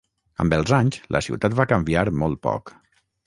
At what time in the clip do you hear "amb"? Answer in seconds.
0.43-0.55